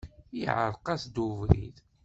[0.39, 1.77] Iεreq-as-d ubrid.